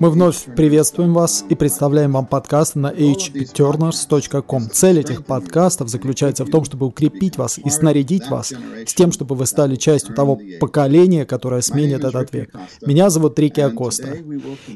Мы 0.00 0.10
вновь 0.10 0.44
приветствуем 0.54 1.12
вас 1.12 1.44
и 1.48 1.56
представляем 1.56 2.12
вам 2.12 2.26
подкаст 2.26 2.76
на 2.76 2.92
hturners.com. 2.92 4.70
Цель 4.70 5.00
этих 5.00 5.26
подкастов 5.26 5.88
заключается 5.88 6.44
в 6.44 6.50
том, 6.50 6.64
чтобы 6.64 6.86
укрепить 6.86 7.36
вас 7.36 7.58
и 7.58 7.68
снарядить 7.68 8.28
вас 8.28 8.52
с 8.86 8.94
тем, 8.94 9.10
чтобы 9.10 9.34
вы 9.34 9.46
стали 9.46 9.74
частью 9.74 10.14
того 10.14 10.38
поколения, 10.60 11.26
которое 11.26 11.62
сменит 11.62 12.04
этот 12.04 12.32
век. 12.32 12.54
Меня 12.86 13.10
зовут 13.10 13.38
Рики 13.38 13.60
Акоста. 13.60 14.16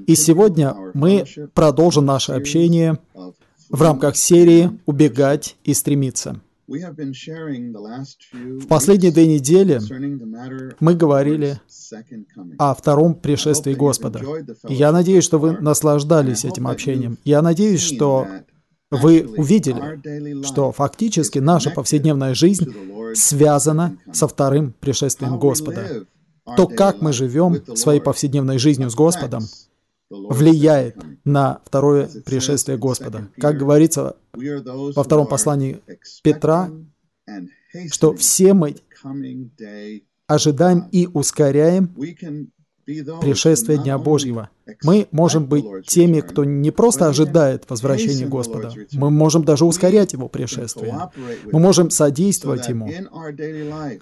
И 0.07 0.15
сегодня 0.17 0.75
мы 0.93 1.25
продолжим 1.55 2.05
наше 2.07 2.33
общение 2.33 2.99
в 3.71 3.81
рамках 3.81 4.17
серии 4.17 4.71
«Убегать 4.87 5.57
и 5.63 5.73
стремиться». 5.73 6.41
В 8.33 8.67
последние 8.67 9.13
две 9.13 9.27
недели 9.27 9.79
мы 10.81 10.95
говорили 10.95 11.61
о 12.59 12.75
втором 12.75 13.15
пришествии 13.15 13.75
Господа. 13.75 14.23
И 14.69 14.75
я 14.75 14.91
надеюсь, 14.91 15.25
что 15.25 15.39
вы 15.39 15.61
наслаждались 15.61 16.47
этим 16.47 16.67
общением. 16.67 17.19
Я 17.25 17.43
надеюсь, 17.43 17.83
что 17.83 18.27
вы 18.91 19.27
увидели, 19.37 20.43
что 20.45 20.73
фактически 20.73 21.39
наша 21.39 21.71
повседневная 21.71 22.35
жизнь 22.35 22.67
связана 23.15 23.99
со 24.13 24.27
вторым 24.27 24.75
пришествием 24.81 25.39
Господа. 25.39 26.07
То, 26.57 26.67
как 26.67 27.03
мы 27.03 27.13
живем 27.13 27.63
своей 27.77 28.01
повседневной 28.01 28.59
жизнью 28.59 28.91
с 28.91 28.95
Господом, 28.95 29.45
влияет 30.13 30.97
на 31.25 31.61
второе 31.65 32.09
пришествие 32.25 32.79
Господа. 32.79 33.29
Как 33.39 33.57
говорится 33.57 34.17
во 34.35 35.03
втором 35.03 35.27
послании 35.27 35.81
Петра, 36.23 36.71
что 37.91 38.15
все 38.15 38.55
мы 38.55 38.77
ожидаем 40.27 40.89
и 40.93 41.09
ускоряем 41.13 41.95
пришествие 42.85 43.79
Дня 43.79 43.97
Божьего. 43.97 44.51
Мы 44.83 45.07
можем 45.13 45.47
быть 45.47 45.65
теми, 45.87 46.21
кто 46.21 46.45
не 46.45 46.71
просто 46.71 47.07
ожидает 47.07 47.69
возвращения 47.69 48.27
Господа, 48.27 48.73
мы 48.93 49.11
можем 49.11 49.45
даже 49.45 49.65
ускорять 49.65 50.13
Его 50.13 50.29
пришествие. 50.29 51.11
Мы 51.51 51.61
можем 51.61 51.91
содействовать 51.91 52.69
Ему 52.69 52.91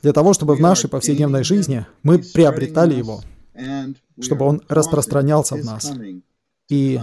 для 0.03 0.13
того, 0.13 0.33
чтобы 0.33 0.55
в 0.55 0.61
нашей 0.61 0.89
повседневной 0.89 1.45
жизни 1.45 1.87
мы 2.03 2.19
приобретали 2.19 2.95
Его 2.95 3.23
чтобы 4.21 4.47
Он 4.47 4.63
распространялся 4.69 5.57
в 5.57 5.65
нас. 5.65 5.93
И 6.69 7.01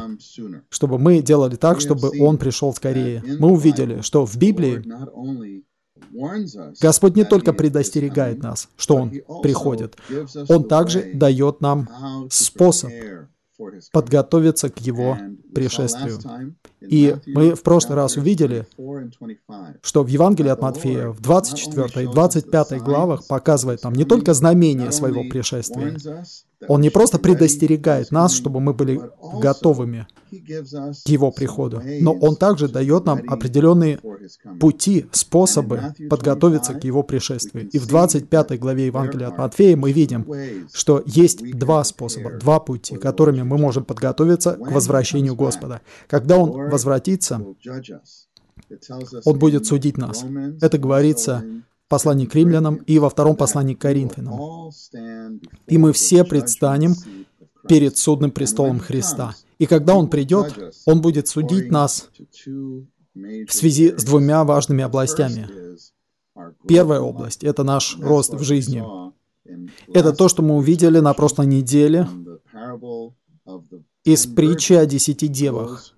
чтобы 0.69 0.97
мы 0.97 1.21
делали 1.21 1.55
так, 1.55 1.81
чтобы 1.81 2.11
Он 2.19 2.37
пришел 2.37 2.73
скорее. 2.73 3.23
Мы 3.39 3.51
увидели, 3.51 4.01
что 4.01 4.25
в 4.25 4.37
Библии 4.37 4.83
Господь 6.81 7.15
не 7.15 7.25
только 7.25 7.53
предостерегает 7.53 8.41
нас, 8.41 8.69
что 8.77 8.95
Он 8.95 9.11
приходит, 9.41 9.97
Он 10.47 10.67
также 10.67 11.11
дает 11.13 11.61
нам 11.61 11.89
способ 12.29 12.91
подготовиться 13.91 14.69
к 14.69 14.79
Его 14.79 15.17
пришествию. 15.53 16.19
И 16.81 17.15
мы 17.25 17.55
в 17.55 17.63
прошлый 17.63 17.95
раз 17.95 18.17
увидели, 18.17 18.65
что 19.81 20.03
в 20.03 20.07
Евангелии 20.07 20.49
от 20.49 20.61
Матфея 20.61 21.09
в 21.09 21.21
24 21.21 22.05
и 22.05 22.07
25 22.07 22.81
главах 22.81 23.27
показывает 23.27 23.83
нам 23.83 23.93
не 23.93 24.05
только 24.05 24.33
знамение 24.33 24.91
своего 24.91 25.23
пришествия, 25.29 25.97
он 26.67 26.81
не 26.81 26.89
просто 26.89 27.19
предостерегает 27.19 28.11
нас, 28.11 28.33
чтобы 28.33 28.59
мы 28.59 28.73
были 28.73 29.01
готовыми 29.41 30.07
Его 30.31 31.31
приходу, 31.31 31.81
но 32.01 32.13
Он 32.13 32.35
также 32.35 32.67
дает 32.67 33.05
нам 33.05 33.21
определенные 33.27 33.99
пути, 34.59 35.07
способы 35.11 35.93
подготовиться 36.09 36.73
к 36.73 36.83
Его 36.83 37.03
пришествию. 37.03 37.69
И 37.69 37.79
в 37.79 37.87
25 37.87 38.59
главе 38.59 38.87
Евангелия 38.87 39.27
от 39.27 39.37
Матфея 39.37 39.75
мы 39.75 39.91
видим, 39.91 40.25
что 40.73 41.03
есть 41.05 41.57
два 41.57 41.83
способа, 41.83 42.31
два 42.31 42.59
пути, 42.59 42.97
которыми 42.97 43.41
мы 43.43 43.57
можем 43.57 43.85
подготовиться 43.85 44.53
к 44.53 44.71
возвращению 44.71 45.35
Господа. 45.35 45.81
Когда 46.07 46.37
Он 46.37 46.69
возвратится, 46.69 47.41
Он 49.25 49.39
будет 49.39 49.65
судить 49.65 49.97
нас. 49.97 50.25
Это 50.61 50.77
говорится 50.77 51.43
послании 51.87 52.25
к 52.25 52.35
римлянам 52.35 52.75
и 52.75 52.99
во 52.99 53.09
втором 53.09 53.35
послании 53.35 53.75
к 53.75 53.81
Коринфянам. 53.81 54.71
И 55.67 55.77
мы 55.77 55.93
все 55.93 56.23
предстанем 56.23 56.95
перед 57.67 57.97
судным 57.97 58.31
престолом 58.31 58.79
Христа. 58.79 59.35
И 59.59 59.65
когда 59.65 59.95
Он 59.95 60.09
придет, 60.09 60.57
Он 60.85 61.01
будет 61.01 61.27
судить 61.27 61.71
нас 61.71 62.09
в 63.13 63.49
связи 63.49 63.97
с 63.97 64.03
двумя 64.03 64.43
важными 64.43 64.83
областями. 64.83 65.49
Первая 66.67 66.99
область– 67.01 67.43
это 67.45 67.63
наш 67.63 67.97
рост 67.99 68.33
в 68.33 68.43
жизни. 68.43 68.83
Это 69.93 70.13
то, 70.13 70.27
что 70.27 70.43
мы 70.43 70.55
увидели 70.55 70.99
на 70.99 71.13
прошлой 71.13 71.47
неделе 71.47 72.07
из 74.03 74.27
притчи 74.27 74.73
о 74.73 74.85
десяти 74.85 75.27
девах. 75.27 75.93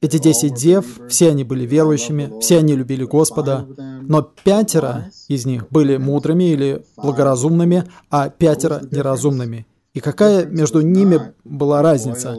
Эти 0.00 0.18
десять 0.18 0.54
дев, 0.54 1.00
все 1.10 1.28
они 1.30 1.44
были 1.44 1.66
верующими, 1.66 2.40
все 2.40 2.58
они 2.58 2.74
любили 2.74 3.04
Господа, 3.04 3.68
но 4.02 4.22
пятеро 4.22 5.10
из 5.28 5.44
них 5.44 5.68
были 5.70 5.98
мудрыми 5.98 6.44
или 6.44 6.86
благоразумными, 6.96 7.84
а 8.08 8.30
пятеро 8.30 8.80
неразумными. 8.90 9.66
И 9.94 10.00
какая 10.00 10.44
между 10.44 10.80
ними 10.80 11.34
была 11.44 11.80
разница? 11.80 12.36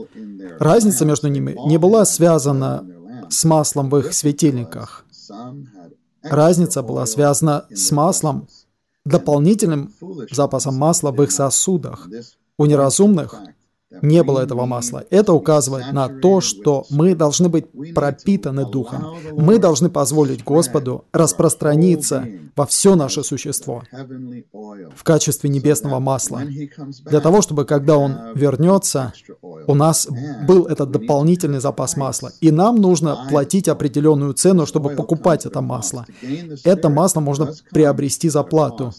Разница 0.60 1.06
между 1.06 1.30
ними 1.30 1.56
не 1.68 1.78
была 1.78 2.06
связана 2.06 2.86
с 3.30 3.44
маслом 3.46 3.90
в 3.90 3.98
их 3.98 4.14
светильниках. 4.14 5.06
Разница 6.22 6.84
была 6.84 7.06
связана 7.06 7.66
с 7.74 7.92
маслом, 7.92 8.48
дополнительным 9.06 9.94
запасом 10.32 10.76
масла 10.76 11.12
в 11.12 11.24
их 11.24 11.32
сосудах. 11.32 12.10
У 12.58 12.66
неразумных 12.66 13.36
не 14.02 14.24
было 14.24 14.40
этого 14.40 14.66
масла. 14.66 15.04
Это 15.10 15.34
указывает 15.34 15.92
на 15.94 16.10
то, 16.10 16.42
что 16.42 16.86
мы 16.90 17.16
должны 17.16 17.50
быть 17.50 17.66
пропитаны 17.94 18.66
Духом. 18.66 19.16
Мы 19.34 19.60
должны 19.60 19.90
позволить 19.90 20.44
Господу 20.44 21.06
распространиться 21.14 22.26
во 22.56 22.66
все 22.66 22.96
наше 22.96 23.24
существо 23.24 23.84
в 24.96 25.04
качестве 25.04 25.50
небесного 25.50 26.00
масла. 26.00 26.42
Для 27.06 27.20
того, 27.20 27.42
чтобы 27.42 27.66
когда 27.66 27.98
Он 27.98 28.18
вернется, 28.34 29.14
у 29.68 29.76
нас 29.76 30.08
был 30.48 30.66
этот 30.66 30.92
дополнительный 30.92 31.60
запас 31.60 31.96
масла. 31.96 32.32
И 32.42 32.52
нам 32.52 32.78
нужно 32.78 33.28
платить 33.30 33.68
определенную 33.68 34.34
цену, 34.34 34.66
чтобы 34.66 34.92
покупать 34.92 35.46
это 35.46 35.62
масло. 35.62 36.06
Это 36.64 36.90
масло 36.90 37.20
можно 37.20 37.54
приобрести 37.72 38.30
за 38.30 38.44
плату. 38.44 38.94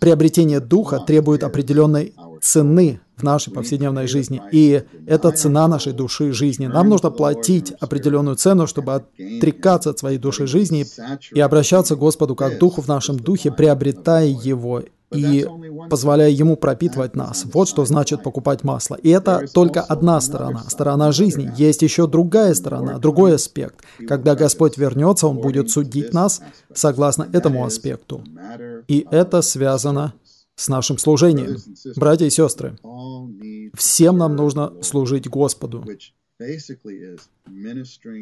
Приобретение 0.00 0.60
Духа 0.60 0.98
требует 0.98 1.44
определенной 1.44 2.14
цены 2.46 3.00
в 3.16 3.22
нашей 3.22 3.52
повседневной 3.52 4.06
жизни. 4.06 4.40
И 4.52 4.82
это 5.06 5.30
цена 5.30 5.66
нашей 5.68 5.92
души 5.92 6.32
жизни. 6.32 6.66
Нам 6.66 6.88
нужно 6.88 7.10
платить 7.10 7.72
определенную 7.80 8.36
цену, 8.36 8.66
чтобы 8.66 8.94
отрекаться 8.94 9.90
от 9.90 9.98
своей 9.98 10.18
души 10.18 10.46
жизни 10.46 10.86
и 11.32 11.40
обращаться 11.40 11.96
к 11.96 11.98
Господу 11.98 12.34
как 12.34 12.58
Духу 12.58 12.82
в 12.82 12.88
нашем 12.88 13.18
Духе, 13.18 13.50
приобретая 13.50 14.26
Его 14.26 14.82
и 15.12 15.46
позволяя 15.88 16.30
Ему 16.30 16.56
пропитывать 16.56 17.16
нас. 17.16 17.44
Вот 17.52 17.68
что 17.68 17.84
значит 17.84 18.22
покупать 18.22 18.64
масло. 18.64 18.96
И 18.96 19.08
это 19.08 19.46
только 19.52 19.80
одна 19.80 20.20
сторона, 20.20 20.64
сторона 20.68 21.10
жизни. 21.12 21.50
Есть 21.56 21.82
еще 21.82 22.06
другая 22.06 22.54
сторона, 22.54 22.98
другой 22.98 23.34
аспект. 23.34 23.76
Когда 24.06 24.34
Господь 24.34 24.76
вернется, 24.76 25.26
Он 25.26 25.38
будет 25.38 25.70
судить 25.70 26.12
нас 26.12 26.42
согласно 26.74 27.28
этому 27.32 27.64
аспекту. 27.64 28.22
И 28.88 29.06
это 29.10 29.42
связано 29.42 30.12
с 30.56 30.68
нашим 30.68 30.98
служением. 30.98 31.58
Братья 31.96 32.26
и 32.26 32.30
сестры, 32.30 32.78
всем 33.74 34.18
нам 34.18 34.34
нужно 34.34 34.72
служить 34.82 35.28
Господу, 35.28 35.84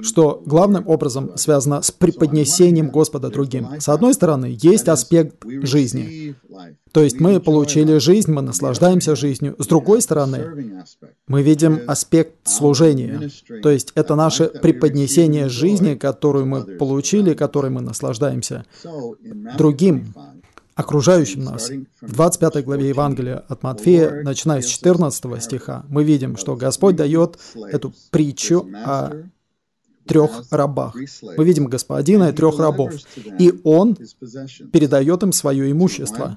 что 0.03 0.43
главным 0.47 0.87
образом 0.89 1.37
связано 1.37 1.83
с 1.83 1.91
преподнесением 1.91 2.91
Господа 2.91 3.29
другим. 3.29 3.81
С 3.81 3.89
одной 3.89 4.15
стороны, 4.15 4.57
есть 4.61 4.89
аспект 4.89 5.45
жизни. 5.45 6.37
То 6.93 7.03
есть 7.03 7.19
мы 7.19 7.41
получили 7.41 7.99
жизнь, 7.99 8.31
мы 8.31 8.43
наслаждаемся 8.43 9.17
жизнью. 9.17 9.57
С 9.59 9.67
другой 9.67 10.01
стороны, 10.01 10.85
мы 11.27 11.43
видим 11.43 11.81
аспект 11.89 12.47
служения. 12.47 13.31
То 13.63 13.71
есть 13.71 13.91
это 13.97 14.15
наше 14.15 14.47
преподнесение 14.47 15.49
жизни, 15.49 15.95
которую 15.95 16.47
мы 16.47 16.63
получили, 16.63 17.35
которой 17.35 17.71
мы 17.73 17.81
наслаждаемся 17.81 18.65
другим 19.59 20.15
окружающим 20.75 21.45
нас. 21.45 21.71
В 22.01 22.15
25 22.15 22.65
главе 22.65 22.89
Евангелия 22.89 23.45
от 23.49 23.63
Матфея, 23.63 24.23
начиная 24.23 24.61
с 24.61 24.67
14 24.67 25.43
стиха, 25.43 25.85
мы 25.89 26.05
видим, 26.05 26.37
что 26.37 26.57
Господь 26.57 26.97
дает 26.97 27.39
эту 27.71 27.93
притчу 28.11 28.69
о 28.85 29.11
трех 30.07 30.45
рабах. 30.51 30.95
Мы 31.37 31.45
видим 31.45 31.67
господина 31.67 32.29
и 32.29 32.33
трех 32.33 32.59
рабов. 32.59 32.93
И 33.39 33.53
он 33.65 33.97
передает 34.73 35.23
им 35.23 35.33
свое 35.33 35.71
имущество. 35.71 36.37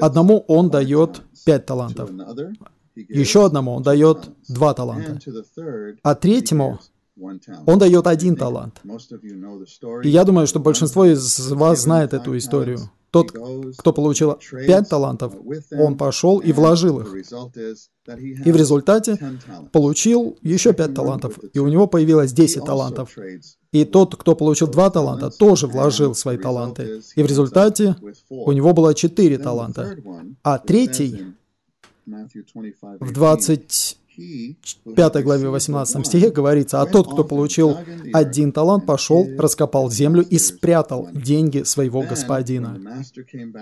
Одному 0.00 0.44
он 0.48 0.70
дает 0.70 1.22
пять 1.44 1.66
талантов. 1.66 2.10
Еще 2.94 3.44
одному 3.44 3.74
он 3.74 3.82
дает 3.82 4.30
два 4.48 4.74
таланта. 4.74 5.18
А 6.02 6.14
третьему 6.14 6.80
он 7.66 7.78
дает 7.78 8.06
один 8.06 8.36
талант. 8.36 8.80
И 10.02 10.08
я 10.08 10.24
думаю, 10.24 10.46
что 10.46 10.60
большинство 10.60 11.04
из 11.04 11.50
вас 11.50 11.82
знает 11.82 12.12
эту 12.14 12.36
историю. 12.36 12.90
Тот, 13.10 13.32
кто 13.78 13.92
получил 13.92 14.38
пять 14.66 14.88
талантов, 14.88 15.34
он 15.72 15.96
пошел 15.96 16.38
и 16.38 16.52
вложил 16.52 17.00
их. 17.00 17.14
И 18.44 18.52
в 18.52 18.56
результате 18.56 19.18
получил 19.72 20.38
еще 20.42 20.72
пять 20.72 20.94
талантов, 20.94 21.38
и 21.52 21.58
у 21.58 21.68
него 21.68 21.86
появилось 21.86 22.32
10 22.32 22.64
талантов. 22.64 23.16
И 23.72 23.84
тот, 23.84 24.16
кто 24.16 24.34
получил 24.34 24.66
два 24.66 24.90
таланта, 24.90 25.30
тоже 25.30 25.66
вложил 25.66 26.14
свои 26.14 26.38
таланты. 26.38 27.02
И 27.16 27.22
в 27.22 27.26
результате 27.26 27.96
у 28.28 28.52
него 28.52 28.72
было 28.72 28.94
четыре 28.94 29.38
таланта. 29.38 29.96
А 30.42 30.58
третий 30.58 31.34
в 32.06 33.12
25 34.18 35.22
главе 35.22 35.48
18 35.48 36.04
стихе 36.04 36.30
говорится, 36.30 36.82
«А 36.82 36.86
тот, 36.86 37.12
кто 37.12 37.22
получил 37.22 37.76
один 38.12 38.50
талант, 38.50 38.84
пошел, 38.84 39.24
раскопал 39.38 39.90
землю 39.90 40.22
и 40.22 40.38
спрятал 40.38 41.08
деньги 41.12 41.62
своего 41.62 42.02
господина». 42.02 42.80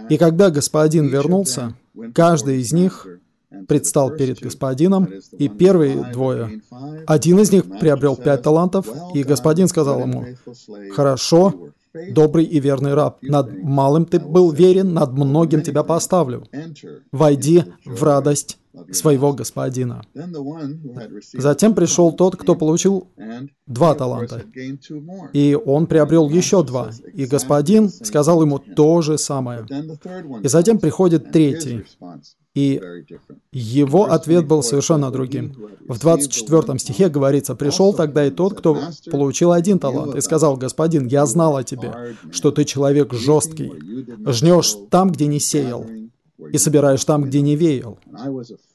И 0.09 0.17
когда 0.17 0.51
господин 0.51 1.09
вернулся, 1.09 1.75
каждый 2.15 2.63
из 2.63 2.73
них 2.73 3.07
предстал 3.69 4.11
перед 4.11 4.41
господином, 4.41 5.09
и 5.33 5.49
первые 5.49 6.11
двое, 6.13 6.63
один 7.07 7.39
из 7.39 7.53
них 7.53 7.65
приобрел 7.79 8.17
пять 8.17 8.43
талантов, 8.43 8.87
и 9.15 9.23
господин 9.25 9.69
сказал 9.69 10.01
ему, 10.01 10.25
«Хорошо, 10.93 11.71
добрый 12.11 12.45
и 12.45 12.61
верный 12.61 12.95
раб, 12.95 13.19
над 13.23 13.63
малым 13.63 14.07
ты 14.07 14.19
был 14.19 14.51
верен, 14.51 14.95
над 14.95 15.13
многим 15.13 15.63
тебя 15.63 15.83
поставлю. 15.83 16.45
Войди 17.13 17.65
в 17.85 18.03
радость 18.03 18.59
своего 18.93 19.33
господина. 19.33 20.03
Затем 21.35 21.75
пришел 21.75 22.13
тот, 22.13 22.37
кто 22.37 22.55
получил 22.55 23.09
два 23.67 23.95
таланта, 23.95 24.43
и 25.33 25.59
он 25.65 25.87
приобрел 25.87 26.29
еще 26.29 26.63
два, 26.63 26.91
и 27.13 27.27
господин 27.27 27.89
сказал 27.89 28.43
ему 28.43 28.59
то 28.59 29.03
же 29.03 29.19
самое. 29.19 29.67
И 30.43 30.49
затем 30.49 30.79
приходит 30.79 31.33
третий, 31.33 31.85
и 32.57 32.81
его 33.53 34.05
ответ 34.05 34.47
был 34.47 34.63
совершенно 34.63 35.11
другим. 35.11 35.55
В 35.87 35.99
24 36.01 36.79
стихе 36.79 37.11
говорится, 37.11 37.55
«Пришел 37.55 37.93
тогда 37.93 38.25
и 38.27 38.31
тот, 38.31 38.55
кто 38.55 38.79
получил 39.11 39.53
один 39.53 39.79
талант, 39.79 40.15
и 40.15 40.23
сказал, 40.23 40.57
«Господин, 40.57 41.07
я 41.07 41.27
знал 41.27 41.59
о 41.59 41.65
тебе, 41.65 42.17
что 42.33 42.51
ты 42.51 42.65
человек 42.65 43.13
жесткий, 43.13 43.71
жнешь 44.25 44.75
там, 44.89 45.11
где 45.11 45.27
не 45.27 45.39
сеял, 45.39 45.87
и 46.51 46.57
собираешь 46.57 47.05
там, 47.05 47.25
где 47.25 47.43
не 47.43 47.57
веял. 47.57 47.99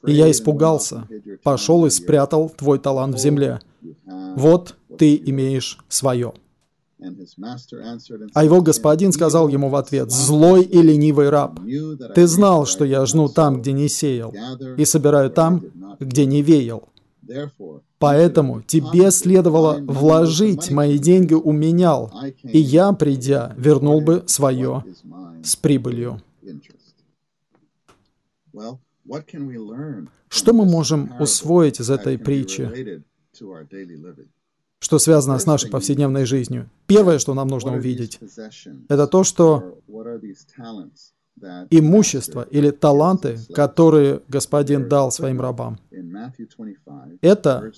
И 0.06 0.12
я 0.12 0.30
испугался, 0.30 1.08
пошел 1.42 1.84
и 1.84 1.90
спрятал 1.90 2.50
твой 2.50 2.78
талант 2.78 3.16
в 3.16 3.18
земле. 3.18 3.60
Вот 4.36 4.76
ты 4.96 5.20
имеешь 5.26 5.78
свое». 5.88 6.34
А 8.34 8.44
его 8.44 8.62
господин 8.62 9.12
сказал 9.12 9.48
ему 9.48 9.68
в 9.68 9.76
ответ, 9.76 10.10
«Злой 10.10 10.62
и 10.62 10.82
ленивый 10.82 11.28
раб, 11.30 11.60
ты 12.14 12.26
знал, 12.26 12.66
что 12.66 12.84
я 12.84 13.04
жну 13.06 13.28
там, 13.28 13.60
где 13.60 13.72
не 13.72 13.88
сеял, 13.88 14.34
и 14.76 14.84
собираю 14.84 15.30
там, 15.30 15.64
где 16.00 16.26
не 16.26 16.42
веял. 16.42 16.88
Поэтому 17.98 18.62
тебе 18.62 19.10
следовало 19.10 19.78
вложить 19.80 20.70
мои 20.70 20.98
деньги 20.98 21.34
у 21.34 21.52
меня, 21.52 22.08
и 22.42 22.58
я, 22.58 22.92
придя, 22.92 23.54
вернул 23.56 24.00
бы 24.00 24.24
свое 24.26 24.84
с 25.44 25.56
прибылью». 25.56 26.20
Что 30.28 30.52
мы 30.52 30.64
можем 30.64 31.12
усвоить 31.20 31.80
из 31.80 31.90
этой 31.90 32.18
притчи? 32.18 33.02
Что 34.82 34.98
связано 34.98 35.38
с 35.38 35.46
нашей 35.46 35.70
повседневной 35.70 36.24
жизнью. 36.26 36.68
Первое, 36.88 37.20
что 37.20 37.34
нам 37.34 37.46
нужно 37.46 37.74
увидеть, 37.74 38.18
это 38.88 39.06
то, 39.06 39.22
что 39.22 39.78
имущество 41.70 42.42
или 42.50 42.70
таланты, 42.70 43.38
которые 43.54 44.22
Господин 44.26 44.88
дал 44.88 45.12
своим 45.12 45.40
рабам, 45.40 45.78
это 47.20 47.70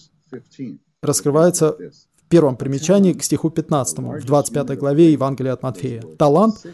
раскрывается 1.03 1.77
в 2.17 2.29
первом 2.31 2.57
примечании 2.57 3.13
к 3.13 3.23
стиху 3.23 3.51
15, 3.51 3.99
в 3.99 4.25
25 4.25 4.79
главе 4.79 5.13
Евангелия 5.13 5.53
от 5.53 5.63
Матфея. 5.63 6.03
Талант 6.17 6.65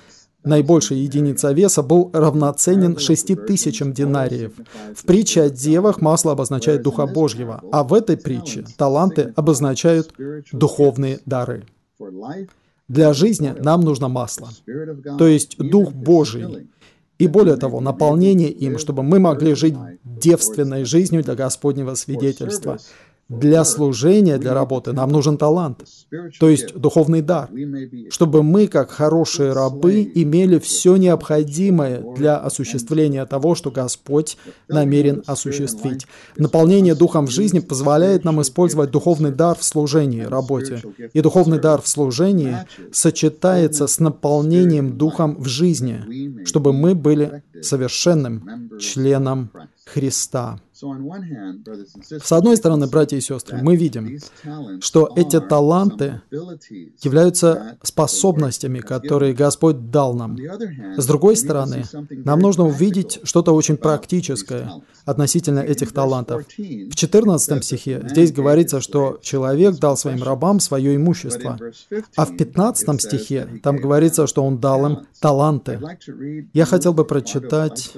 Наибольшая 0.42 0.98
единица 0.98 1.52
веса 1.52 1.82
был 1.82 2.10
равноценен 2.12 2.98
шести 2.98 3.34
тысячам 3.34 3.92
динариев. 3.92 4.52
В 4.96 5.04
притче 5.04 5.42
о 5.42 5.50
девах 5.50 6.00
масло 6.00 6.32
обозначает 6.32 6.82
Духа 6.82 7.06
Божьего, 7.06 7.62
а 7.72 7.84
в 7.84 7.92
этой 7.92 8.16
притче 8.16 8.64
таланты 8.76 9.32
обозначают 9.36 10.14
духовные 10.52 11.20
дары. 11.26 11.64
Для 12.88 13.12
жизни 13.12 13.54
нам 13.58 13.82
нужно 13.82 14.08
масло, 14.08 14.48
то 15.18 15.26
есть 15.26 15.56
Дух 15.58 15.92
Божий, 15.92 16.68
и 17.18 17.26
более 17.26 17.56
того, 17.56 17.80
наполнение 17.80 18.50
им, 18.50 18.78
чтобы 18.78 19.02
мы 19.02 19.20
могли 19.20 19.54
жить 19.54 19.76
девственной 20.02 20.84
жизнью 20.84 21.22
для 21.22 21.34
Господнего 21.34 21.94
свидетельства. 21.94 22.78
Для 23.30 23.62
служения, 23.64 24.38
для 24.38 24.54
работы 24.54 24.92
нам 24.92 25.10
нужен 25.10 25.38
талант, 25.38 25.84
то 26.40 26.48
есть 26.48 26.74
духовный 26.74 27.22
дар, 27.22 27.48
чтобы 28.10 28.42
мы, 28.42 28.66
как 28.66 28.90
хорошие 28.90 29.52
рабы, 29.52 30.10
имели 30.12 30.58
все 30.58 30.96
необходимое 30.96 32.02
для 32.16 32.38
осуществления 32.38 33.24
того, 33.26 33.54
что 33.54 33.70
Господь 33.70 34.36
намерен 34.66 35.22
осуществить. 35.26 36.08
Наполнение 36.36 36.96
духом 36.96 37.28
в 37.28 37.30
жизни 37.30 37.60
позволяет 37.60 38.24
нам 38.24 38.42
использовать 38.42 38.90
духовный 38.90 39.30
дар 39.30 39.56
в 39.56 39.62
служении, 39.62 40.22
работе. 40.22 40.82
И 41.12 41.20
духовный 41.20 41.60
дар 41.60 41.80
в 41.80 41.86
служении 41.86 42.56
сочетается 42.90 43.86
с 43.86 44.00
наполнением 44.00 44.98
духом 44.98 45.36
в 45.40 45.46
жизни, 45.46 46.44
чтобы 46.44 46.72
мы 46.72 46.96
были 46.96 47.44
совершенным 47.62 48.70
членом 48.80 49.50
Христа. 49.84 50.58
С 52.22 52.32
одной 52.32 52.56
стороны, 52.56 52.86
братья 52.86 53.16
и 53.16 53.20
сестры, 53.20 53.58
мы 53.62 53.76
видим, 53.76 54.18
что 54.80 55.12
эти 55.14 55.38
таланты 55.40 56.22
являются 57.02 57.76
способностями, 57.82 58.78
которые 58.80 59.34
Господь 59.34 59.90
дал 59.90 60.14
нам. 60.14 60.38
С 60.96 61.06
другой 61.06 61.36
стороны, 61.36 61.84
нам 62.24 62.38
нужно 62.40 62.64
увидеть 62.64 63.20
что-то 63.24 63.52
очень 63.52 63.76
практическое 63.76 64.70
относительно 65.04 65.60
этих 65.60 65.92
талантов. 65.92 66.46
В 66.56 66.94
14 66.94 67.64
стихе 67.64 68.02
здесь 68.08 68.32
говорится, 68.32 68.80
что 68.80 69.18
человек 69.22 69.78
дал 69.78 69.96
своим 69.96 70.22
рабам 70.22 70.60
свое 70.60 70.96
имущество, 70.96 71.58
а 72.16 72.24
в 72.24 72.36
15 72.36 73.02
стихе 73.02 73.60
там 73.62 73.76
говорится, 73.76 74.26
что 74.26 74.44
он 74.44 74.58
дал 74.58 74.86
им 74.86 74.98
таланты. 75.20 75.80
Я 76.54 76.64
хотел 76.64 76.94
бы 76.94 77.04
прочитать 77.04 77.92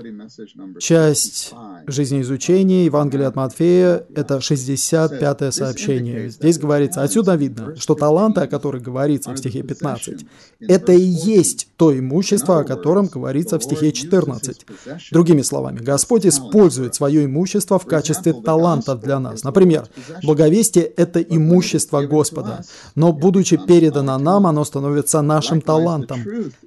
часть 0.78 1.52
жизнеизучения 1.86 2.71
Евангелия 2.72 3.28
от 3.28 3.36
Матфея, 3.36 4.04
это 4.14 4.36
65-е 4.38 5.52
сообщение. 5.52 6.30
Здесь 6.30 6.58
говорится, 6.58 7.02
отсюда 7.02 7.34
видно, 7.34 7.76
что 7.76 7.94
таланты, 7.94 8.40
о 8.40 8.46
которых 8.46 8.82
говорится 8.82 9.32
в 9.32 9.36
стихе 9.36 9.62
15, 9.62 10.24
это 10.60 10.92
и 10.92 11.00
есть 11.00 11.68
то 11.76 11.96
имущество, 11.96 12.60
о 12.60 12.64
котором 12.64 13.06
говорится 13.06 13.58
в 13.58 13.62
стихе 13.62 13.92
14. 13.92 14.66
Другими 15.10 15.42
словами, 15.42 15.78
Господь 15.78 16.26
использует 16.26 16.94
свое 16.94 17.24
имущество 17.24 17.78
в 17.78 17.86
качестве 17.86 18.32
талантов 18.32 19.00
для 19.00 19.18
нас. 19.18 19.44
Например, 19.44 19.86
благовестие– 20.22 20.84
это 20.96 21.20
имущество 21.20 22.02
Господа, 22.02 22.64
но 22.94 23.12
будучи 23.12 23.56
передано 23.56 24.18
нам, 24.18 24.46
оно 24.46 24.64
становится 24.64 25.22
нашим 25.22 25.60
талантом. 25.60 26.20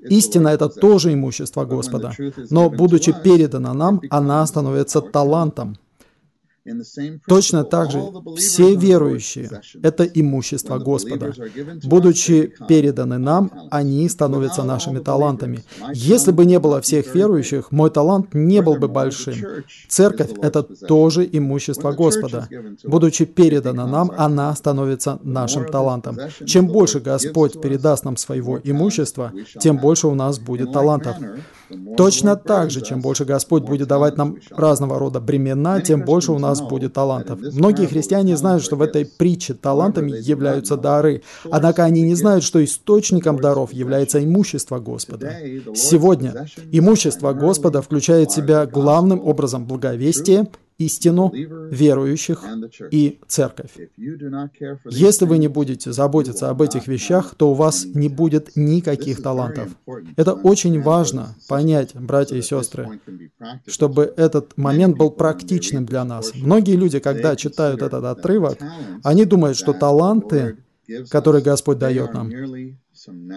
Истина– 0.03 0.47
это 0.49 0.69
тоже 0.69 1.13
имущество 1.13 1.65
Господа, 1.65 2.13
но 2.49 2.69
будучи 2.69 3.13
передано 3.23 3.73
нам, 3.73 4.01
она 4.09 4.45
становится 4.45 5.01
талантом. 5.01 5.77
Точно 7.27 7.63
так 7.63 7.91
же 7.91 8.01
все 8.37 8.75
верующие– 8.75 9.61
это 9.83 10.03
имущество 10.03 10.79
Господа. 10.79 11.33
Будучи 11.83 12.53
переданы 12.67 13.19
нам, 13.19 13.51
они 13.69 14.09
становятся 14.09 14.63
нашими 14.63 14.99
талантами. 14.99 15.63
Если 15.93 16.31
бы 16.31 16.45
не 16.45 16.59
было 16.59 16.81
всех 16.81 17.13
верующих, 17.13 17.71
мой 17.71 17.91
талант 17.91 18.33
не 18.33 18.61
был 18.61 18.75
бы 18.77 18.87
большим. 18.87 19.35
Церковь– 19.87 20.31
это 20.41 20.63
тоже 20.63 21.29
имущество 21.31 21.91
Господа. 21.91 22.47
Будучи 22.83 23.25
передана 23.25 23.85
нам, 23.85 24.11
она 24.17 24.55
становится 24.55 25.19
нашим 25.23 25.65
талантом. 25.67 26.17
Чем 26.45 26.67
больше 26.67 26.99
Господь 26.99 27.61
передаст 27.61 28.05
нам 28.05 28.17
своего 28.17 28.59
имущества, 28.63 29.31
тем 29.59 29.77
больше 29.77 30.07
у 30.07 30.15
нас 30.15 30.39
будет 30.39 30.71
талантов. 30.71 31.15
Точно 31.97 32.35
так 32.35 32.71
же, 32.71 32.81
чем 32.81 33.01
больше 33.01 33.25
Господь 33.25 33.63
будет 33.63 33.87
давать 33.87 34.17
нам 34.17 34.37
разного 34.51 34.99
рода 34.99 35.19
бремена, 35.19 35.81
тем 35.81 36.01
больше 36.01 36.31
у 36.31 36.39
нас 36.39 36.54
будет 36.61 36.93
талантов. 36.93 37.39
Многие 37.41 37.87
христиане 37.87 38.37
знают, 38.37 38.63
что 38.63 38.75
в 38.75 38.81
этой 38.81 39.05
притче 39.05 39.53
талантами 39.53 40.11
являются 40.11 40.77
дары, 40.77 41.21
однако 41.49 41.83
они 41.83 42.01
не 42.01 42.15
знают, 42.15 42.43
что 42.43 42.63
источником 42.63 43.39
даров 43.39 43.73
является 43.73 44.23
имущество 44.23 44.79
Господа. 44.79 45.33
Сегодня 45.75 46.47
имущество 46.71 47.33
Господа 47.33 47.81
включает 47.81 48.31
в 48.31 48.35
себя 48.35 48.65
главным 48.65 49.25
образом 49.25 49.65
благовестие 49.65 50.47
истину, 50.77 51.31
верующих 51.33 52.43
и 52.91 53.19
церковь. 53.27 53.71
Если 54.89 55.25
вы 55.25 55.37
не 55.37 55.47
будете 55.47 55.91
заботиться 55.91 56.49
об 56.49 56.61
этих 56.61 56.87
вещах, 56.87 57.35
то 57.35 57.51
у 57.51 57.53
вас 57.53 57.85
не 57.85 58.09
будет 58.09 58.55
никаких 58.55 59.21
талантов. 59.21 59.69
Это 60.15 60.33
очень 60.33 60.81
важно 60.81 61.35
понять, 61.47 61.95
братья 61.95 62.35
и 62.35 62.41
сестры, 62.41 62.99
чтобы 63.67 64.13
этот 64.17 64.57
момент 64.57 64.97
был 64.97 65.11
практичным 65.11 65.85
для 65.85 66.03
нас. 66.03 66.33
Многие 66.35 66.75
люди, 66.75 66.99
когда 66.99 67.35
читают 67.35 67.81
этот 67.81 68.03
отрывок, 68.03 68.59
они 69.03 69.25
думают, 69.25 69.57
что 69.57 69.73
таланты, 69.73 70.57
которые 71.09 71.41
Господь 71.41 71.77
дает 71.79 72.13
нам, 72.13 72.29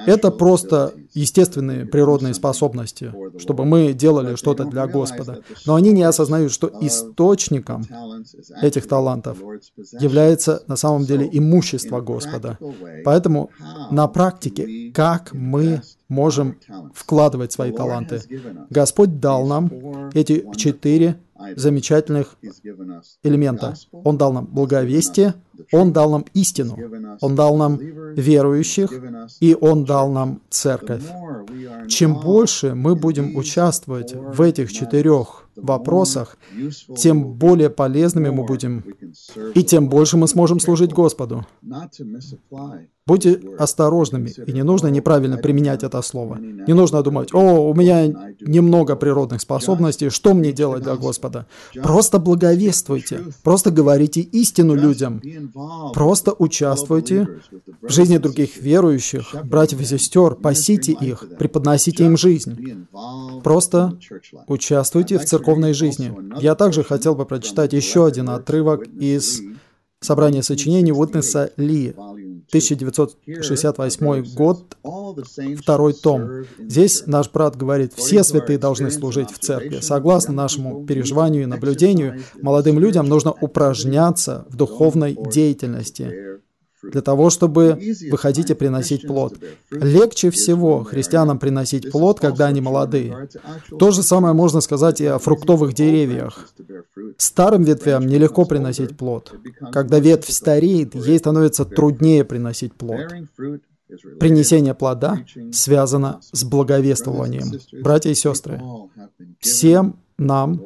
это 0.07 0.31
просто 0.31 0.95
естественные 1.15 1.87
природные 1.87 2.35
способности, 2.35 3.13
чтобы 3.39 3.65
мы 3.65 3.93
делали 3.93 4.37
что-то 4.37 4.65
для 4.65 4.87
Господа. 4.87 5.41
Но 5.67 5.75
они 5.75 5.93
не 5.93 6.03
осознают, 6.03 6.53
что 6.53 6.71
источником 6.81 7.85
этих 8.63 8.87
талантов 8.87 9.39
является 9.93 10.63
на 10.67 10.77
самом 10.77 11.05
деле 11.05 11.29
имущество 11.31 12.01
Господа. 12.01 12.59
Поэтому 13.05 13.51
на 13.91 14.07
практике, 14.09 14.93
как 14.93 15.33
мы 15.33 15.83
можем 16.09 16.57
вкладывать 16.95 17.53
свои 17.53 17.73
таланты? 17.73 18.21
Господь 18.71 19.21
дал 19.21 19.47
нам 19.47 20.11
эти 20.15 20.45
четыре 20.57 21.19
замечательных 21.57 22.37
элемента. 23.23 23.75
Он 23.93 24.19
дал 24.19 24.33
нам 24.33 24.47
благовестие, 24.47 25.35
Он 25.73 25.93
дал 25.93 26.11
нам 26.11 26.25
истину, 26.35 26.77
Он 27.21 27.35
дал 27.35 27.57
нам 27.57 27.79
верующих, 27.79 28.93
и 29.41 29.57
Он 29.61 29.85
дал 29.85 30.11
нам 30.11 30.41
церковь. 30.51 31.03
Чем 31.89 32.21
больше 32.21 32.75
мы 32.75 32.95
будем 32.95 33.37
участвовать 33.37 34.15
в 34.15 34.41
этих 34.43 34.73
четырех 34.73 35.49
вопросах, 35.63 36.37
тем 36.97 37.35
более 37.35 37.71
полезными 37.71 38.31
мы 38.31 38.45
будем, 38.45 38.85
и 39.55 39.63
тем 39.63 39.89
больше 39.89 40.17
мы 40.17 40.29
сможем 40.29 40.61
служить 40.61 40.93
Господу. 40.93 41.47
Будьте 43.07 43.41
осторожными, 43.59 44.31
и 44.47 44.53
не 44.53 44.63
нужно 44.63 44.89
неправильно 44.89 45.39
применять 45.39 45.83
это 45.83 46.03
слово. 46.03 46.37
Не 46.37 46.75
нужно 46.75 47.03
думать, 47.03 47.33
о, 47.33 47.71
у 47.71 47.75
меня 47.75 48.07
немного 48.41 48.97
природных 48.97 49.41
способностей, 49.41 50.11
что 50.11 50.35
мне 50.35 50.53
делать 50.53 50.83
для 50.83 50.95
Господа? 50.97 51.47
Просто 51.83 52.19
благовествуйте, 52.19 53.21
просто 53.43 53.71
говорите 53.71 54.21
истину 54.21 54.75
людям, 54.75 55.23
просто 55.95 56.35
участвуйте 56.39 57.29
в 57.83 57.91
жизни 57.91 58.19
других 58.19 58.57
верующих, 58.57 59.35
братьев 59.45 59.81
и 59.81 59.85
сестер, 59.85 60.35
пасите 60.35 60.93
их, 60.93 61.25
преподносите 61.39 62.05
им 62.05 62.17
жизнь. 62.17 62.87
Просто 63.43 63.99
участвуйте 64.47 65.19
в 65.19 65.25
церковной 65.25 65.73
жизни. 65.73 66.15
Я 66.41 66.55
также 66.55 66.85
хотел 66.85 67.15
бы 67.15 67.25
прочитать 67.25 67.73
еще 67.73 68.07
один 68.07 68.31
отрывок 68.31 68.87
из 68.87 69.41
собрания 70.01 70.43
сочинений 70.43 70.93
Уитнеса 70.93 71.53
Ли, 71.57 71.95
1968 72.49 74.35
год, 74.35 74.77
второй 75.59 75.93
том. 75.93 76.45
Здесь 76.59 77.05
наш 77.07 77.31
брат 77.31 77.57
говорит, 77.57 77.93
все 77.95 78.25
святые 78.25 78.59
должны 78.59 78.91
служить 78.91 79.31
в 79.31 79.39
церкви. 79.39 79.81
Согласно 79.81 80.33
нашему 80.33 80.85
переживанию 80.87 81.43
и 81.43 81.47
наблюдению, 81.47 82.21
молодым 82.41 82.79
людям 82.79 83.07
нужно 83.07 83.33
упражняться 83.33 84.47
в 84.49 84.57
духовной 84.57 85.17
деятельности 85.31 86.28
для 86.83 87.01
того, 87.03 87.31
чтобы 87.31 87.79
выходить 88.11 88.51
и 88.51 88.55
приносить 88.55 89.07
плод. 89.07 89.39
Легче 89.71 90.31
всего 90.31 90.85
христианам 90.85 91.39
приносить 91.39 91.91
плод, 91.91 92.21
когда 92.21 92.47
они 92.47 92.61
молодые. 92.61 93.29
То 93.79 93.91
же 93.91 94.03
самое 94.03 94.35
можно 94.35 94.61
сказать 94.61 95.01
и 95.01 95.07
о 95.07 95.19
фруктовых 95.19 95.75
деревьях. 95.75 96.49
Старым 97.17 97.65
ветвям 97.65 98.07
нелегко 98.07 98.45
приносить 98.45 98.97
плод. 98.97 99.35
Когда 99.73 99.99
ветвь 99.99 100.31
стареет, 100.31 100.95
ей 100.95 101.19
становится 101.19 101.65
труднее 101.65 102.25
приносить 102.25 102.75
плод. 102.75 103.01
Принесение 104.21 104.75
плода 104.75 105.25
связано 105.51 106.21
с 106.33 106.45
благовествованием. 106.45 107.59
Братья 107.83 108.11
и 108.11 108.15
сестры, 108.15 108.61
всем 109.41 109.97
нам 110.19 110.61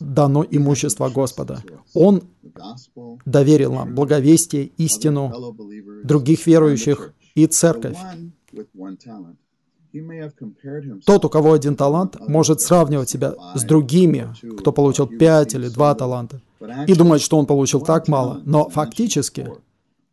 дано 0.00 0.44
имущество 0.50 1.10
Господа. 1.10 1.62
Он 1.94 2.22
доверил 3.24 3.72
нам 3.72 3.94
благовестие, 3.94 4.66
истину, 4.76 5.32
других 6.04 6.46
верующих 6.46 7.14
и 7.34 7.46
церковь. 7.46 7.96
Тот, 11.06 11.24
у 11.24 11.28
кого 11.28 11.52
один 11.52 11.76
талант, 11.76 12.16
может 12.28 12.60
сравнивать 12.60 13.08
себя 13.08 13.34
с 13.54 13.64
другими, 13.64 14.34
кто 14.58 14.72
получил 14.72 15.06
пять 15.06 15.54
или 15.54 15.68
два 15.68 15.94
таланта, 15.94 16.40
и 16.86 16.94
думать, 16.94 17.22
что 17.22 17.38
он 17.38 17.46
получил 17.46 17.80
так 17.80 18.08
мало. 18.08 18.42
Но 18.44 18.68
фактически 18.68 19.50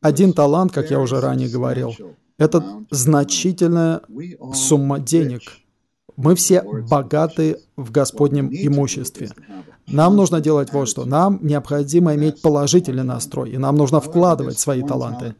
один 0.02 0.34
талант, 0.34 0.72
как 0.72 0.92
я 0.92 1.00
уже 1.00 1.20
ранее 1.20 1.50
говорил, 1.50 1.94
это 2.38 2.86
значительная 2.92 4.02
сумма 4.54 5.00
денег– 5.00 5.42
мы 6.18 6.36
все 6.36 6.62
богаты 6.62 7.60
в 7.76 7.92
Господнем 7.92 8.50
имуществе. 8.52 9.30
Нам 9.88 10.16
нужно 10.16 10.42
делать 10.42 10.74
вот 10.74 10.88
что. 10.88 11.06
Нам 11.06 11.40
необходимо 11.42 12.16
иметь 12.16 12.42
положительный 12.42 13.04
настрой, 13.04 13.52
и 13.52 13.58
нам 13.58 13.76
нужно 13.76 14.02
вкладывать 14.02 14.60
свои 14.60 14.82
таланты. 14.82 15.36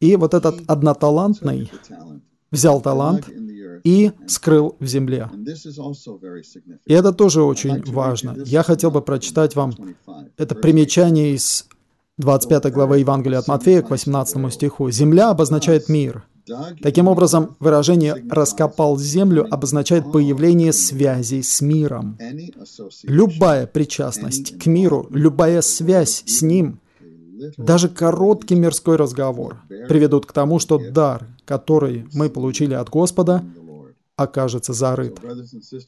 И 0.00 0.16
вот 0.16 0.34
этот 0.34 0.60
одноталантный 0.66 1.70
взял 2.50 2.80
талант 2.80 3.28
и 3.84 4.12
скрыл 4.26 4.76
в 4.78 4.86
земле. 4.86 5.30
И 6.86 6.92
это 6.92 7.12
тоже 7.12 7.42
очень 7.42 7.82
важно. 7.84 8.36
Я 8.44 8.62
хотел 8.62 8.90
бы 8.90 9.02
прочитать 9.02 9.54
вам 9.56 9.72
это 10.36 10.54
примечание 10.54 11.34
из 11.34 11.66
25 12.18 12.72
главы 12.72 12.98
Евангелия 12.98 13.38
от 13.38 13.48
Матфея 13.48 13.82
к 13.82 13.90
18 13.90 14.52
стиху. 14.52 14.90
«Земля 14.90 15.30
обозначает 15.30 15.88
мир, 15.88 16.24
Таким 16.82 17.08
образом, 17.08 17.56
выражение 17.60 18.24
«раскопал 18.30 18.98
землю» 18.98 19.46
обозначает 19.50 20.10
появление 20.10 20.72
связей 20.72 21.42
с 21.42 21.60
миром. 21.60 22.18
Любая 23.04 23.66
причастность 23.66 24.58
к 24.58 24.66
миру, 24.66 25.06
любая 25.10 25.62
связь 25.62 26.24
с 26.26 26.42
ним, 26.42 26.80
даже 27.56 27.88
короткий 27.88 28.54
мирской 28.54 28.96
разговор 28.96 29.62
приведут 29.88 30.26
к 30.26 30.32
тому, 30.32 30.58
что 30.58 30.78
дар, 30.78 31.26
который 31.44 32.06
мы 32.12 32.28
получили 32.28 32.74
от 32.74 32.88
Господа, 32.88 33.44
окажется 34.16 34.72
зарыт. 34.72 35.18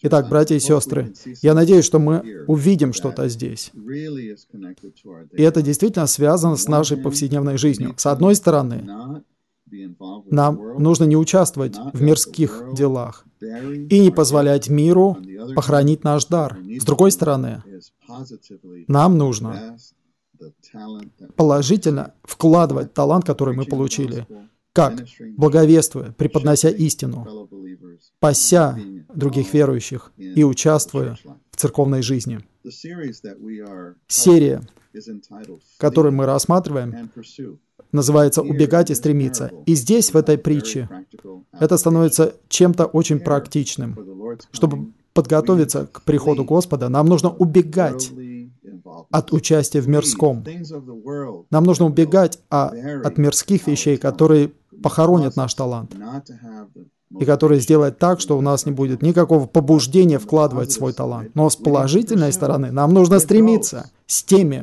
Итак, 0.03 0.29
братья 0.29 0.57
и 0.57 0.61
сестры, 0.61 1.13
я 1.43 1.55
надеюсь, 1.55 1.85
что 1.85 1.99
мы 1.99 2.45
увидим 2.47 2.93
что-то 2.93 3.29
здесь. 3.29 3.71
И 5.33 5.43
это 5.43 5.63
действительно 5.63 6.07
связано 6.07 6.57
с 6.57 6.67
нашей 6.69 6.97
повседневной 6.97 7.59
жизнью. 7.59 7.95
С 7.97 8.07
одной 8.07 8.35
стороны, 8.35 9.23
нам 10.31 10.83
нужно 10.83 11.05
не 11.05 11.17
участвовать 11.17 11.77
в 11.93 12.03
мирских 12.03 12.65
делах 12.73 13.25
и 13.41 13.99
не 14.01 14.11
позволять 14.11 14.69
миру 14.69 15.17
похоронить 15.55 16.05
наш 16.05 16.27
дар. 16.27 16.59
С 16.81 16.85
другой 16.85 17.11
стороны, 17.11 17.63
нам 18.89 19.19
нужно 19.19 19.77
положительно 21.37 22.15
вкладывать 22.23 22.95
талант, 22.95 23.25
который 23.25 23.55
мы 23.55 23.65
получили. 23.65 24.27
Как? 24.73 24.95
Благовествуя, 25.37 26.13
преподнося 26.13 26.69
истину, 26.69 27.49
пася 28.19 28.79
других 29.15 29.55
верующих 29.55 30.13
и 30.17 30.43
участвуя 30.43 31.17
в 31.53 31.57
церковной 31.57 32.03
жизни. 32.03 32.41
Серия, 34.09 34.63
которую 35.79 36.13
мы 36.13 36.27
рассматриваем, 36.27 37.11
называется 37.95 38.43
«убегать 38.43 38.91
и 38.91 38.95
стремиться». 38.95 39.51
И 39.67 39.75
здесь, 39.75 40.13
в 40.13 40.17
этой 40.17 40.37
притче, 40.37 40.89
это 41.59 41.77
становится 41.79 42.35
чем-то 42.49 42.85
очень 42.87 43.21
практичным. 43.21 43.97
Чтобы 44.51 44.93
подготовиться 45.13 45.87
к 45.91 46.03
приходу 46.03 46.45
Господа, 46.45 46.89
нам 46.89 47.07
нужно 47.07 47.31
убегать 47.31 48.11
от 49.11 49.33
участия 49.33 49.81
в 49.81 49.89
мирском. 49.89 50.45
Нам 51.51 51.65
нужно 51.65 51.87
убегать 51.87 52.39
от 52.49 53.19
мирских 53.19 53.67
вещей, 53.67 53.97
которые 53.97 54.53
похоронят 54.83 55.37
наш 55.37 55.55
талант 55.55 55.95
и 57.19 57.25
который 57.25 57.61
сделает 57.61 57.99
так, 57.99 58.21
что 58.21 58.37
у 58.37 58.41
нас 58.41 58.67
не 58.67 58.73
будет 58.73 59.03
никакого 59.03 59.47
побуждения 59.47 60.19
вкладывать 60.19 60.73
свой 60.73 60.93
талант. 60.93 61.31
Но 61.35 61.49
с 61.49 61.57
положительной 61.57 62.33
стороны 62.33 62.71
нам 62.71 62.93
нужно 62.93 63.19
стремиться 63.19 63.91
с 64.07 64.23
теми, 64.23 64.63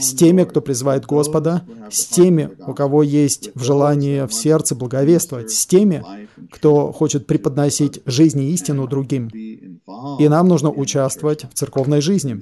с 0.00 0.14
теми, 0.14 0.44
кто 0.44 0.60
призывает 0.60 1.06
Господа, 1.06 1.64
с 1.90 2.04
теми, 2.06 2.50
у 2.66 2.74
кого 2.74 3.02
есть 3.02 3.50
в 3.54 3.62
желании 3.62 4.26
в 4.26 4.34
сердце 4.34 4.74
благовествовать, 4.74 5.50
с 5.50 5.66
теми, 5.66 6.04
кто 6.50 6.92
хочет 6.92 7.26
преподносить 7.26 8.00
жизнь 8.04 8.40
и 8.42 8.52
истину 8.52 8.86
другим. 8.86 9.28
И 9.28 10.28
нам 10.28 10.48
нужно 10.48 10.70
участвовать 10.70 11.44
в 11.44 11.54
церковной 11.54 12.00
жизни. 12.00 12.38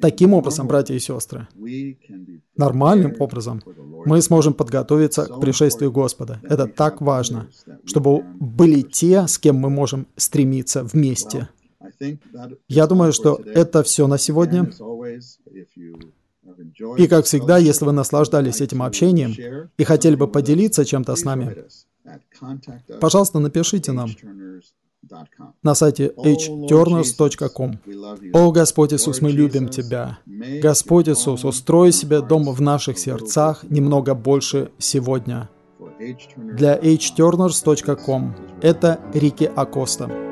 Таким 0.00 0.34
образом, 0.34 0.66
братья 0.66 0.94
и 0.94 0.98
сестры, 0.98 1.48
нормальным 2.56 3.14
образом 3.18 3.62
мы 4.06 4.22
сможем 4.22 4.54
подготовиться 4.54 5.26
к 5.26 5.40
пришествию 5.40 5.92
Господа. 5.92 6.40
Это 6.42 6.66
так 6.66 7.00
важно, 7.00 7.48
чтобы 7.84 8.22
были 8.40 8.82
те, 8.82 9.26
с 9.26 9.38
кем 9.38 9.56
мы 9.56 9.70
можем 9.70 10.06
стремиться 10.16 10.82
вместе. 10.84 11.48
Я 12.68 12.86
думаю, 12.86 13.12
что 13.12 13.40
это 13.44 13.82
все 13.82 14.06
на 14.06 14.18
сегодня. 14.18 14.70
И, 16.98 17.06
как 17.06 17.24
всегда, 17.24 17.58
если 17.58 17.84
вы 17.84 17.92
наслаждались 17.92 18.60
этим 18.60 18.82
общением 18.82 19.68
и 19.76 19.84
хотели 19.84 20.14
бы 20.14 20.28
поделиться 20.28 20.84
чем-то 20.84 21.14
с 21.14 21.24
нами, 21.24 21.64
пожалуйста, 23.00 23.38
напишите 23.38 23.92
нам 23.92 24.10
на 25.62 25.74
сайте 25.74 26.12
hturners.com. 26.16 27.78
О, 28.32 28.52
Господь 28.52 28.92
Иисус, 28.92 29.20
мы 29.20 29.30
любим 29.30 29.68
Тебя. 29.68 30.18
Господь 30.62 31.08
Иисус, 31.08 31.44
устрой 31.44 31.92
себе 31.92 32.20
дом 32.20 32.52
в 32.52 32.60
наших 32.60 32.98
сердцах 32.98 33.64
немного 33.64 34.14
больше 34.14 34.70
сегодня. 34.78 35.48
Для 36.36 36.78
hturners.com. 36.78 38.34
Это 38.62 39.00
Рики 39.14 39.50
Акоста. 39.54 40.29